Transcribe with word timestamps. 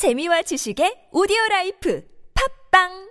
재미와 0.00 0.40
지식의 0.40 1.08
오디오 1.12 1.36
라이프 1.50 2.02
팟빵 2.70 3.10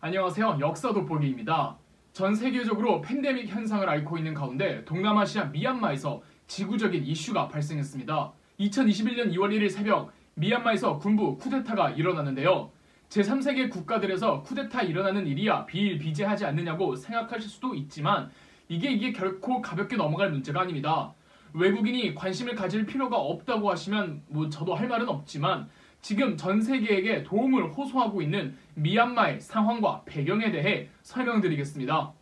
안녕하세요. 0.00 0.58
역사 0.60 0.92
돋보기입니다. 0.92 1.78
전 2.12 2.34
세계적으로 2.34 3.00
팬데믹 3.00 3.48
현상을 3.48 3.88
앓고 3.88 4.18
있는 4.18 4.34
가운데 4.34 4.84
동남아시아 4.84 5.46
미얀마에서 5.46 6.20
지구적인 6.46 7.06
이슈가 7.06 7.48
발생했습니다. 7.48 8.32
2021년 8.60 9.32
2월 9.32 9.48
1일 9.48 9.70
새벽 9.70 10.12
미얀마에서 10.34 10.98
군부 10.98 11.38
쿠데타가 11.38 11.92
일어났는데요. 11.92 12.70
제3세계 13.08 13.70
국가들에서 13.70 14.42
쿠데타 14.42 14.82
일어나는 14.82 15.26
일이야 15.26 15.64
비일비재하지 15.64 16.44
않느냐고 16.44 16.96
생각하실 16.96 17.48
수도 17.48 17.74
있지만 17.74 18.30
이게 18.68 18.92
이게 18.92 19.10
결코 19.10 19.62
가볍게 19.62 19.96
넘어갈 19.96 20.30
문제가 20.30 20.60
아닙니다. 20.60 21.14
외국인이 21.54 22.14
관심을 22.14 22.54
가질 22.54 22.84
필요가 22.84 23.16
없다고 23.16 23.70
하시면 23.70 24.24
뭐 24.28 24.50
저도 24.50 24.74
할 24.74 24.86
말은 24.86 25.08
없지만 25.08 25.70
지금 26.06 26.36
전 26.36 26.62
세계에게 26.62 27.24
도움을 27.24 27.72
호소하고 27.72 28.22
있는 28.22 28.56
미얀마의 28.74 29.40
상황과 29.40 30.02
배경에 30.04 30.52
대해 30.52 30.88
설명드리겠습니다. 31.02 32.12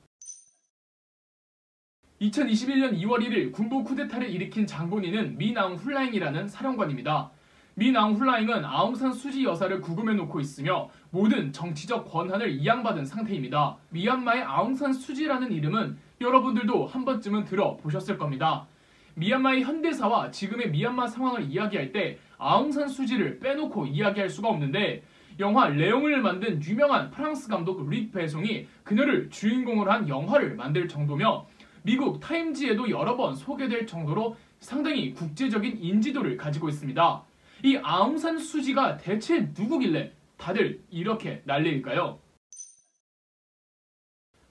2021년 2.19 2.99
2월 2.99 3.19
1일 3.19 3.53
군부 3.53 3.85
쿠데타를 3.85 4.31
일으킨 4.31 4.67
장본인은 4.67 5.37
미낭 5.37 5.75
훌라잉이라는 5.75 6.49
사령관입니다. 6.49 7.31
미낭 7.75 8.15
훌라잉은 8.15 8.65
아웅산 8.65 9.13
수지 9.13 9.45
여사를 9.45 9.79
구금해 9.83 10.15
놓고 10.15 10.41
있으며 10.41 10.89
모든 11.11 11.53
정치적 11.53 12.11
권한을 12.11 12.53
이양받은 12.53 13.05
상태입니다. 13.05 13.77
미얀마의 13.91 14.45
아웅산 14.45 14.95
수지라는 14.95 15.53
이름은 15.53 15.99
여러분들도 16.23 16.87
한 16.87 17.05
번쯤은 17.05 17.45
들어보셨을 17.45 18.17
겁니다. 18.17 18.67
미얀마의 19.15 19.63
현대사와 19.63 20.31
지금의 20.31 20.71
미얀마 20.71 21.07
상황을 21.07 21.45
이야기할 21.51 21.93
때 21.93 22.19
아웅산 22.39 22.89
수지를 22.89 23.39
빼놓고 23.39 23.87
이야기할 23.87 24.29
수가 24.29 24.49
없는데 24.49 25.05
영화 25.41 25.69
레옹을 25.69 26.21
만든 26.21 26.63
유명한 26.63 27.11
프랑스 27.11 27.49
감독 27.49 27.89
릭 27.89 28.13
배송이 28.13 28.67
그녀를 28.85 29.31
주인공으로 29.31 29.91
한 29.91 30.09
영화를 30.09 30.55
만들 30.55 30.89
정도며 30.89 31.47
미국 31.83 32.21
타임지에도 32.21 32.89
여러 32.91 33.17
번 33.17 33.35
소개될 33.35 33.87
정도로 33.87 34.37
상당히 34.61 35.13
국제적인 35.13 35.79
인지도를 35.79 36.37
가지고 36.37 36.69
있습니다. 36.69 37.23
이 37.65 37.77
아웅산 37.77 38.39
수지가 38.39 38.97
대체 38.97 39.51
누구길래 39.57 40.13
다들 40.37 40.83
이렇게 40.91 41.43
난리일까요? 41.45 42.19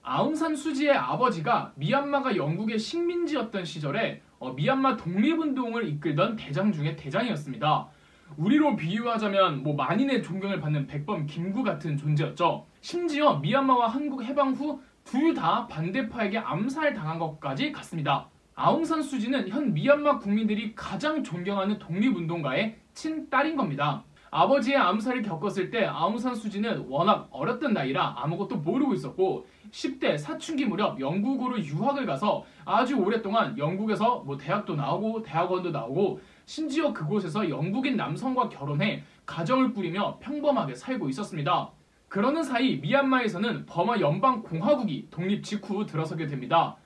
아웅산 0.02 0.54
수지의 0.54 0.92
아버지가 0.92 1.72
미얀마가 1.76 2.36
영국의 2.36 2.78
식민지였던 2.78 3.64
시절에 3.64 4.20
어, 4.44 4.52
미얀마 4.52 4.98
독립운동을 4.98 5.88
이끌던 5.88 6.36
대장 6.36 6.70
중의 6.70 6.96
대장이었습니다. 6.96 7.88
우리로 8.36 8.76
비유하자면 8.76 9.62
뭐 9.62 9.74
만인의 9.74 10.22
존경을 10.22 10.60
받는 10.60 10.86
백범 10.86 11.26
김구 11.26 11.62
같은 11.62 11.96
존재였죠. 11.96 12.66
심지어 12.82 13.38
미얀마와 13.38 13.88
한국 13.88 14.22
해방 14.22 14.52
후 14.52 14.82
둘 15.04 15.34
다 15.34 15.66
반대파에게 15.68 16.38
암살당한 16.38 17.18
것까지 17.18 17.72
갔습니다. 17.72 18.28
아웅산 18.54 19.02
수지는 19.02 19.48
현 19.48 19.74
미얀마 19.74 20.18
국민들이 20.18 20.74
가장 20.74 21.22
존경하는 21.22 21.78
독립운동가의 21.78 22.76
친딸인 22.94 23.56
겁니다. 23.56 24.04
아버지의 24.34 24.76
암살을 24.76 25.22
겪었을 25.22 25.70
때 25.70 25.84
아웅산 25.84 26.34
수지는 26.34 26.86
워낙 26.88 27.28
어렸던 27.30 27.72
나이라 27.72 28.16
아무것도 28.18 28.56
모르고 28.56 28.92
있었고 28.94 29.46
10대 29.70 30.18
사춘기 30.18 30.64
무렵 30.64 30.98
영국으로 30.98 31.56
유학을 31.60 32.04
가서 32.04 32.44
아주 32.64 32.96
오랫동안 32.96 33.56
영국에서 33.56 34.24
뭐 34.26 34.36
대학도 34.36 34.74
나오고 34.74 35.22
대학원도 35.22 35.70
나오고 35.70 36.20
심지어 36.46 36.92
그곳에서 36.92 37.48
영국인 37.48 37.96
남성과 37.96 38.48
결혼해 38.48 39.04
가정을 39.24 39.72
꾸리며 39.72 40.18
평범하게 40.18 40.74
살고 40.74 41.08
있었습니다. 41.10 41.70
그러는 42.08 42.42
사이 42.42 42.78
미얀마에서는 42.78 43.66
버마 43.66 44.00
연방공화국이 44.00 45.10
독립 45.12 45.44
직후 45.44 45.86
들어서게 45.86 46.26
됩니다. 46.26 46.76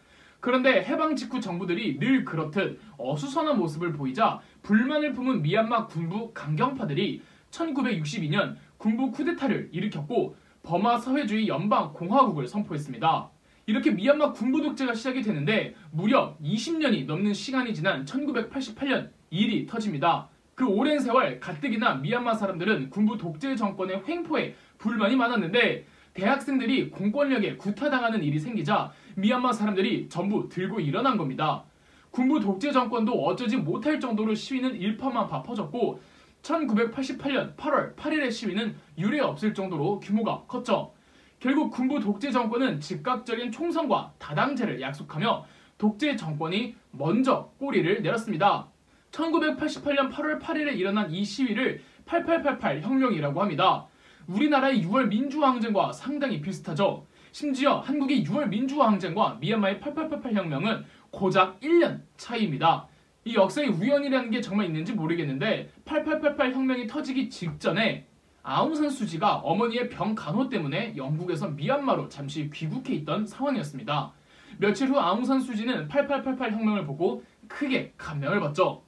그런데 0.40 0.84
해방 0.84 1.16
직후 1.16 1.40
정부들이 1.40 1.98
늘 1.98 2.24
그렇듯 2.24 2.78
어수선한 2.96 3.58
모습을 3.58 3.92
보이자 3.94 4.40
불만을 4.62 5.12
품은 5.12 5.42
미얀마 5.42 5.86
군부 5.86 6.32
강경파들이 6.32 7.22
1962년 7.50 8.56
군부 8.76 9.10
쿠데타를 9.10 9.70
일으켰고 9.72 10.36
버마 10.62 10.98
사회주의 10.98 11.48
연방 11.48 11.92
공화국을 11.92 12.46
선포했습니다. 12.46 13.30
이렇게 13.66 13.90
미얀마 13.90 14.32
군부 14.32 14.62
독재가 14.62 14.94
시작이 14.94 15.22
되는데 15.22 15.74
무려 15.90 16.36
20년이 16.42 17.06
넘는 17.06 17.34
시간이 17.34 17.74
지난 17.74 18.04
1988년 18.04 19.10
일이 19.30 19.66
터집니다. 19.66 20.28
그 20.54 20.66
오랜 20.66 20.98
세월 20.98 21.38
가뜩이나 21.38 21.94
미얀마 21.96 22.34
사람들은 22.34 22.90
군부 22.90 23.16
독재 23.16 23.54
정권의 23.56 24.02
횡포에 24.08 24.54
불만이 24.78 25.16
많았는데 25.16 25.86
대학생들이 26.14 26.90
공권력에 26.90 27.56
구타당하는 27.56 28.24
일이 28.24 28.38
생기자 28.38 28.90
미얀마 29.16 29.52
사람들이 29.52 30.08
전부 30.08 30.48
들고 30.48 30.80
일어난 30.80 31.16
겁니다. 31.16 31.64
군부 32.10 32.40
독재 32.40 32.72
정권도 32.72 33.12
어쩌지 33.24 33.56
못할 33.56 34.00
정도로 34.00 34.34
시위는 34.34 34.74
일파만파 34.74 35.42
퍼졌고 35.42 36.00
1988년 36.42 37.56
8월 37.56 37.94
8일의 37.96 38.30
시위는 38.32 38.76
유례 38.96 39.20
없을 39.20 39.54
정도로 39.54 40.00
규모가 40.00 40.44
컸죠. 40.46 40.92
결국 41.40 41.70
군부 41.70 42.00
독재 42.00 42.30
정권은 42.30 42.80
즉각적인 42.80 43.52
총선과 43.52 44.14
다당제를 44.18 44.80
약속하며 44.80 45.46
독재 45.78 46.16
정권이 46.16 46.74
먼저 46.90 47.50
꼬리를 47.58 48.02
내렸습니다. 48.02 48.66
1988년 49.12 50.10
8월 50.12 50.40
8일에 50.40 50.76
일어난 50.76 51.10
이 51.10 51.24
시위를 51.24 51.80
8888 52.06 52.82
혁명이라고 52.82 53.40
합니다. 53.40 53.86
우리나라의 54.26 54.84
6월 54.84 55.08
민주항쟁과 55.08 55.92
상당히 55.92 56.40
비슷하죠. 56.40 57.06
심지어 57.32 57.78
한국의 57.78 58.24
6월 58.24 58.48
민주항쟁과 58.48 59.38
미얀마의 59.40 59.80
8888 59.80 60.34
혁명은 60.34 60.84
고작 61.10 61.60
1년 61.60 62.00
차이입니다. 62.16 62.88
이 63.28 63.34
역사의 63.34 63.68
우연이라는 63.68 64.30
게 64.30 64.40
정말 64.40 64.64
있는지 64.64 64.94
모르겠는데 64.94 65.70
8888 65.84 66.54
혁명이 66.54 66.86
터지기 66.86 67.28
직전에 67.28 68.06
아웅산 68.42 68.88
수지가 68.88 69.36
어머니의 69.40 69.90
병 69.90 70.14
간호 70.14 70.48
때문에 70.48 70.96
영국에서 70.96 71.48
미얀마로 71.48 72.08
잠시 72.08 72.48
귀국해 72.48 72.94
있던 72.94 73.26
상황이었습니다. 73.26 74.14
며칠 74.56 74.88
후 74.88 74.98
아웅산 74.98 75.40
수지는 75.40 75.88
8888 75.88 76.52
혁명을 76.52 76.86
보고 76.86 77.22
크게 77.48 77.92
감명을 77.98 78.40
받죠. 78.40 78.82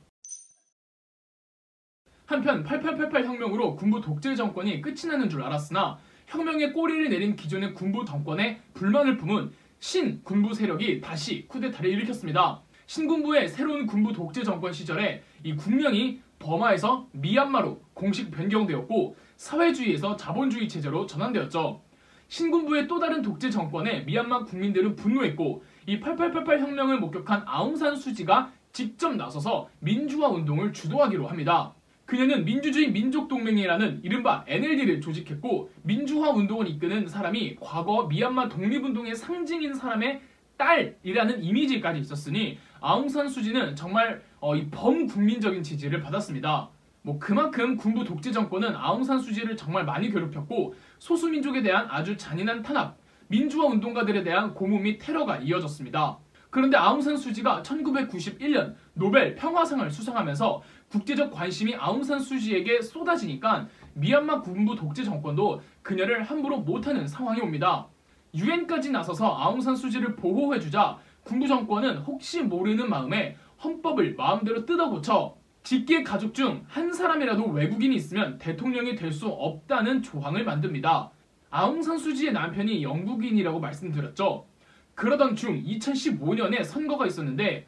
한편 2.24 2.64
8888 2.64 3.26
혁명으로 3.26 3.76
군부 3.76 4.00
독재 4.00 4.36
정권이 4.36 4.80
끝이 4.80 5.06
나는 5.06 5.28
줄 5.28 5.42
알았으나 5.42 5.98
혁명의 6.28 6.72
꼬리를 6.72 7.10
내린 7.10 7.36
기존의 7.36 7.74
군부 7.74 8.06
정권에 8.06 8.62
불만을 8.72 9.18
품은 9.18 9.52
신 9.80 10.22
군부 10.24 10.54
세력이 10.54 11.02
다시 11.02 11.46
쿠데타를 11.46 11.90
일으켰습니다. 11.90 12.62
신군부의 12.90 13.46
새로운 13.46 13.86
군부 13.86 14.12
독재 14.12 14.42
정권 14.42 14.72
시절에 14.72 15.22
이 15.44 15.54
국명이 15.54 16.20
버마에서 16.40 17.06
미얀마로 17.12 17.80
공식 17.94 18.32
변경되었고 18.32 19.16
사회주의에서 19.36 20.16
자본주의 20.16 20.68
체제로 20.68 21.06
전환되었죠. 21.06 21.82
신군부의 22.26 22.88
또 22.88 22.98
다른 22.98 23.22
독재 23.22 23.48
정권에 23.48 24.00
미얀마 24.00 24.42
국민들은 24.46 24.96
분노했고 24.96 25.62
이 25.86 26.00
8888 26.00 26.58
혁명을 26.58 26.98
목격한 26.98 27.44
아웅산 27.46 27.94
수지가 27.94 28.50
직접 28.72 29.14
나서서 29.14 29.68
민주화 29.78 30.26
운동을 30.26 30.72
주도하기로 30.72 31.28
합니다. 31.28 31.72
그녀는 32.06 32.44
민주주의 32.44 32.90
민족동맹이라는 32.90 34.00
이른바 34.02 34.44
NLD를 34.48 35.00
조직했고 35.00 35.70
민주화 35.82 36.30
운동을 36.30 36.66
이끄는 36.66 37.06
사람이 37.06 37.58
과거 37.60 38.08
미얀마 38.08 38.48
독립운동의 38.48 39.14
상징인 39.14 39.74
사람의 39.74 40.22
딸이라는 40.56 41.42
이미지까지 41.42 42.00
있었으니 42.00 42.58
아웅산 42.80 43.28
수지는 43.28 43.76
정말 43.76 44.22
어, 44.40 44.56
이 44.56 44.68
범국민적인 44.70 45.62
지지를 45.62 46.00
받았습니다. 46.00 46.68
뭐 47.02 47.18
그만큼 47.18 47.76
군부 47.76 48.04
독재 48.04 48.32
정권은 48.32 48.74
아웅산 48.74 49.18
수지를 49.20 49.56
정말 49.56 49.84
많이 49.84 50.10
괴롭혔고 50.10 50.74
소수민족에 50.98 51.62
대한 51.62 51.86
아주 51.90 52.16
잔인한 52.16 52.62
탄압, 52.62 52.96
민주화 53.28 53.66
운동가들에 53.66 54.22
대한 54.22 54.54
고문 54.54 54.82
및 54.82 54.98
테러가 54.98 55.38
이어졌습니다. 55.38 56.18
그런데 56.50 56.76
아웅산 56.76 57.16
수지가 57.16 57.62
1991년 57.62 58.74
노벨 58.92 59.36
평화상을 59.36 59.88
수상하면서 59.90 60.62
국제적 60.88 61.30
관심이 61.30 61.76
아웅산 61.76 62.18
수지에게 62.18 62.82
쏟아지니까 62.82 63.68
미얀마 63.94 64.40
군부 64.40 64.74
독재 64.74 65.04
정권도 65.04 65.62
그녀를 65.82 66.24
함부로 66.24 66.58
못하는 66.58 67.06
상황이 67.06 67.40
옵니다. 67.40 67.86
유엔까지 68.34 68.90
나서서 68.90 69.38
아웅산 69.38 69.76
수지를 69.76 70.16
보호해주자 70.16 70.98
군부 71.24 71.46
정권은 71.46 71.98
혹시 71.98 72.42
모르는 72.42 72.88
마음에 72.88 73.36
헌법을 73.62 74.14
마음대로 74.16 74.64
뜯어고쳐 74.64 75.36
직계 75.62 76.02
가족 76.02 76.32
중 76.34 76.64
한 76.68 76.92
사람이라도 76.92 77.44
외국인이 77.48 77.94
있으면 77.96 78.38
대통령이 78.38 78.96
될 78.96 79.12
수 79.12 79.28
없다는 79.28 80.02
조항을 80.02 80.44
만듭니다. 80.44 81.10
아웅산 81.50 81.98
수지의 81.98 82.32
남편이 82.32 82.82
영국인이라고 82.82 83.60
말씀드렸죠. 83.60 84.46
그러던 84.94 85.36
중 85.36 85.62
2015년에 85.62 86.64
선거가 86.64 87.06
있었는데 87.06 87.66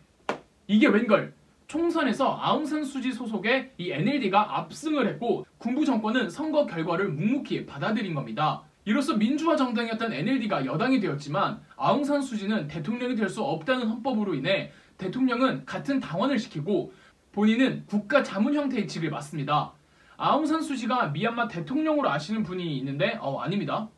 이게 0.66 0.86
웬걸 0.86 1.34
총선에서 1.66 2.38
아웅산 2.40 2.84
수지 2.84 3.12
소속의 3.12 3.72
이 3.78 3.90
NLD가 3.90 4.58
압승을 4.58 5.06
했고 5.08 5.44
군부 5.58 5.84
정권은 5.84 6.30
선거 6.30 6.66
결과를 6.66 7.08
묵묵히 7.08 7.66
받아들인 7.66 8.14
겁니다. 8.14 8.62
이로써 8.84 9.16
민주화 9.16 9.54
정당이었던 9.56 10.12
NLD가 10.12 10.66
여당이 10.66 11.00
되었지만 11.00 11.60
아웅산 11.76 12.20
수지는 12.22 12.66
대통령이 12.66 13.14
될 13.14 13.28
수 13.28 13.42
없다는 13.42 13.86
헌법으로 13.86 14.34
인해 14.34 14.72
대통령은 14.98 15.64
같은 15.64 16.00
당원을 16.00 16.38
시키고 16.38 16.92
본인은 17.32 17.86
국가 17.86 18.22
자문 18.22 18.54
형태의 18.54 18.86
직을 18.88 19.10
맡습니다. 19.10 19.72
아웅산 20.16 20.60
수지가 20.62 21.08
미얀마 21.08 21.48
대통령으로 21.48 22.10
아시는 22.10 22.42
분이 22.42 22.76
있는데 22.78 23.16
어 23.20 23.40
아닙니다. 23.40 23.88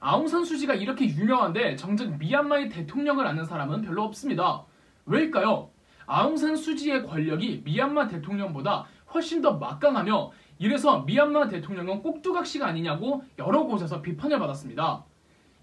아웅산 0.00 0.44
수지가 0.44 0.74
이렇게 0.74 1.06
유명한데 1.06 1.76
정작 1.76 2.18
미얀마의 2.18 2.68
대통령을 2.68 3.26
아는 3.26 3.44
사람은 3.44 3.82
별로 3.82 4.02
없습니다. 4.04 4.64
왜일까요? 5.06 5.70
아웅산 6.06 6.56
수지의 6.56 7.06
권력이 7.06 7.62
미얀마 7.64 8.08
대통령보다 8.08 8.86
훨씬 9.16 9.40
더 9.40 9.54
막강하며 9.54 10.30
이래서 10.58 11.00
미얀마 11.00 11.48
대통령은 11.48 12.02
꼭두각시가 12.02 12.66
아니냐고 12.66 13.24
여러 13.38 13.64
곳에서 13.64 14.02
비판을 14.02 14.38
받았습니다. 14.38 15.04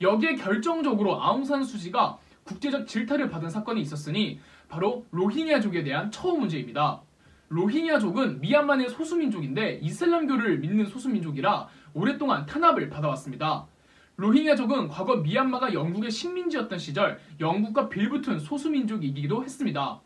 여기에 0.01 0.35
결정적으로 0.35 1.21
아웅산 1.21 1.63
수지가 1.63 2.17
국제적 2.43 2.87
질타를 2.87 3.29
받은 3.29 3.49
사건이 3.49 3.79
있었으니 3.81 4.39
바로 4.67 5.05
로힝야족에 5.11 5.83
대한 5.83 6.09
처우 6.11 6.37
문제입니다. 6.37 7.01
로힝야족은 7.49 8.41
미얀마 8.41 8.77
의 8.77 8.89
소수민족인데 8.89 9.79
이슬람교를 9.83 10.57
믿는 10.57 10.85
소수민족이라 10.87 11.67
오랫동안 11.93 12.47
탄압을 12.47 12.89
받아왔습니다. 12.89 13.67
로힝야족은 14.15 14.87
과거 14.87 15.17
미얀마가 15.17 15.73
영국의 15.73 16.09
식민지였던 16.09 16.79
시절 16.79 17.19
영국과 17.39 17.87
빌붙은 17.87 18.39
소수민족이기도 18.39 19.43
했습니다. 19.43 20.01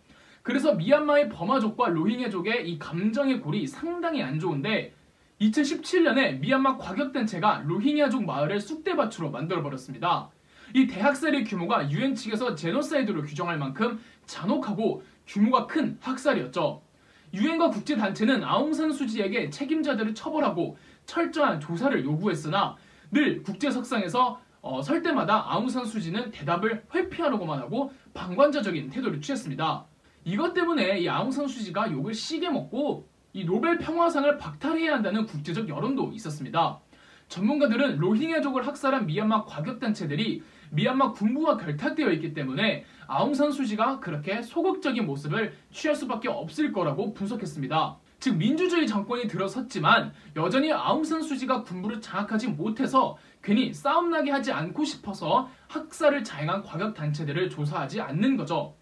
그래서 0.48 0.74
미얀마의 0.76 1.28
버마족과 1.28 1.90
로힝야족의 1.90 2.72
이 2.72 2.80
감정의 2.80 3.42
골이 3.42 3.68
상당히 3.68 4.24
안 4.24 4.40
좋은데 4.40 4.94
2017년에 5.42 6.40
미얀마 6.40 6.78
과격단체가 6.78 7.64
로힝야족 7.66 8.24
마을을 8.24 8.62
쑥대밭으로 8.62 9.30
만들어버렸습니다. 9.30 10.30
이 10.74 10.88
대학살의 10.88 11.44
규모가 11.44 11.92
유엔 11.92 12.16
측에서 12.16 12.56
제노사이드로 12.56 13.24
규정할 13.24 13.58
만큼 13.58 14.00
잔혹하고 14.26 15.04
규모가 15.28 15.68
큰 15.68 15.98
학살이었죠. 16.00 16.82
유엔과 17.34 17.70
국제단체는 17.72 18.42
아웅산 18.42 18.94
수지에게 18.94 19.50
책임자들을 19.50 20.16
처벌하고 20.16 20.78
철저한 21.06 21.60
조사를 21.60 22.06
요구했으나 22.06 22.78
늘 23.12 23.44
국제석상에서 23.44 24.40
어, 24.62 24.82
설 24.82 25.02
때마다 25.02 25.44
아웅산 25.52 25.84
수지는 25.86 26.32
대답을 26.32 26.86
회피하려고만 26.96 27.60
하고 27.60 27.92
방관자적인 28.14 28.92
태도를 28.92 29.20
취했습니다. 29.20 29.86
이것 30.28 30.54
때문에 30.54 31.00
이 31.00 31.08
아웅산 31.08 31.48
수지가 31.48 31.90
욕을 31.94 32.14
시게 32.14 32.50
먹고 32.50 33.08
이 33.32 33.46
노벨 33.46 33.78
평화상을 33.78 34.38
박탈해야 34.38 34.96
한다는 34.96 35.26
국제적 35.26 35.70
여론도 35.70 36.12
있었습니다. 36.12 36.82
전문가들은 37.30 37.98
로힝야족을 37.98 38.68
학살한 38.68 39.06
미얀마 39.06 39.46
과격단체들이 39.46 40.44
미얀마 40.72 41.14
군부와 41.14 41.56
결탁되어 41.56 42.12
있기 42.12 42.34
때문에 42.34 42.84
아웅산 43.08 43.54
수지가 43.54 44.02
그렇게 44.02 44.42
소극적인 44.42 45.06
모습을 45.06 45.54
취할 45.72 45.96
수밖에 45.96 46.28
없을 46.28 46.74
거라고 46.74 47.14
분석했습니다. 47.14 47.98
즉 48.20 48.36
민주주의 48.36 48.86
정권이 48.86 49.30
들어섰지만 49.30 50.12
여전히 50.36 50.74
아웅산 50.74 51.22
수지가 51.22 51.64
군부를 51.64 52.02
장악하지 52.02 52.50
못해서 52.50 53.18
괜히 53.42 53.74
싸움나게 53.74 54.32
하지 54.32 54.52
않고 54.52 54.84
싶어서 54.84 55.50
학살을 55.70 56.26
자행한 56.26 56.64
과격단체들을 56.64 57.50
조사하지 57.50 58.02
않는 58.02 58.36
거죠. 58.36 58.76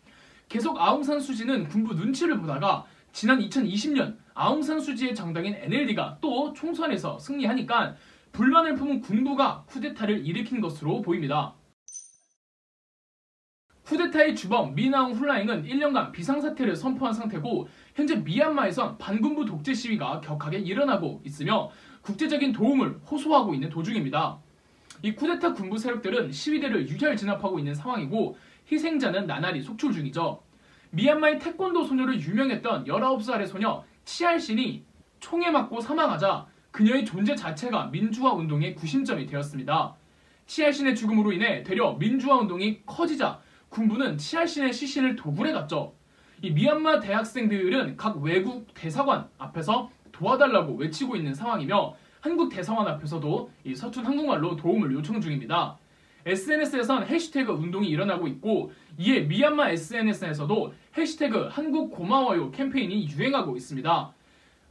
계속 0.47 0.80
아웅산 0.80 1.19
수지는 1.19 1.68
군부 1.68 1.94
눈치를 1.94 2.39
보다가 2.39 2.86
지난 3.12 3.39
2020년 3.39 4.18
아웅산 4.33 4.80
수지의 4.80 5.15
정당인 5.15 5.56
NLD가 5.56 6.18
또 6.21 6.53
총선에서 6.53 7.19
승리하니까 7.19 7.95
불만을 8.31 8.75
품은 8.75 9.01
군부가 9.01 9.63
쿠데타를 9.68 10.25
일으킨 10.25 10.59
것으로 10.59 11.01
보입니다. 11.01 11.56
쿠데타의 13.86 14.36
주범 14.36 14.74
미나웅 14.74 15.13
훌라잉은 15.13 15.63
1년간 15.63 16.12
비상사태를 16.12 16.75
선포한 16.75 17.13
상태고 17.13 17.68
현재 17.94 18.15
미얀마에선 18.15 18.97
반군부 18.97 19.45
독재 19.45 19.74
시위가 19.74 20.21
격하게 20.21 20.57
일어나고 20.57 21.21
있으며 21.24 21.69
국제적인 22.01 22.51
도움을 22.51 23.00
호소하고 23.09 23.53
있는 23.53 23.69
도중입니다. 23.69 24.39
이 25.03 25.13
쿠데타 25.13 25.53
군부 25.53 25.77
세력들은 25.77 26.31
시위대를 26.31 26.89
유혈 26.89 27.15
진압하고 27.15 27.59
있는 27.59 27.75
상황이고 27.75 28.36
희생자는 28.71 29.27
나날이 29.27 29.62
속출 29.62 29.94
중이죠. 29.94 30.41
미얀마의 30.91 31.39
태권도 31.39 31.83
소녀로 31.83 32.15
유명했던 32.15 32.85
19살의 32.85 33.47
소녀 33.47 33.83
치알신이 34.06 34.83
총에 35.19 35.50
맞고 35.50 35.81
사망하자 35.81 36.45
그녀의 36.71 37.06
존재 37.06 37.35
자체가 37.35 37.88
민주화 37.88 38.33
운동의 38.33 38.75
구심점이 38.75 39.25
되었습니다. 39.25 39.95
치알신의 40.45 40.95
죽음으로 40.95 41.31
인해 41.31 41.63
되려 41.63 41.94
민주화 41.94 42.38
운동이 42.38 42.81
커지자 42.85 43.39
군부는 43.69 44.17
치알신의 44.17 44.73
시신을 44.73 45.15
도굴해 45.15 45.51
갔죠. 45.51 45.94
이 46.41 46.51
미얀마 46.51 47.00
대학생들은 47.00 47.97
각 47.97 48.21
외국 48.21 48.68
대사관 48.73 49.27
앞에서 49.38 49.89
도와달라고 50.11 50.75
외치고 50.75 51.15
있는 51.15 51.33
상황이며 51.33 51.95
한국 52.21 52.50
대사관 52.50 52.88
앞에서도 52.88 53.51
이 53.65 53.75
서툰 53.75 54.06
한국말로 54.06 54.56
도움을 54.56 54.94
요청 54.94 55.19
중입니다. 55.19 55.77
SNS에선 56.25 57.06
해시태그 57.06 57.51
운동이 57.51 57.88
일어나고 57.88 58.27
있고 58.27 58.72
이에 58.98 59.22
미얀마 59.22 59.69
SNS에서도 59.69 60.74
해시태그 60.98 61.50
한국 61.51 61.92
고마워요 61.92 62.51
캠페인이 62.51 63.10
유행하고 63.10 63.56
있습니다. 63.56 64.13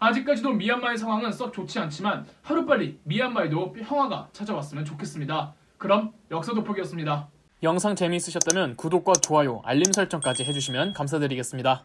아직까지도 0.01 0.53
미얀마의 0.53 0.99
상황은 0.99 1.33
썩 1.33 1.53
좋지 1.53 1.79
않지만 1.79 2.27
하루빨리 2.43 2.99
미얀마에도 3.05 3.73
평화가 3.73 4.29
찾아왔으면 4.33 4.85
좋겠습니다. 4.85 5.55
그럼 5.79 6.13
역사 6.31 6.53
돋보기였습니다. 6.53 7.29
영상 7.63 7.95
재미있으셨다면 7.97 8.77
구독과 8.77 9.15
좋아요, 9.15 9.63
알림 9.65 9.91
설정까지 9.93 10.45
해주시면 10.45 10.93
감사드리겠습니다. 10.93 11.85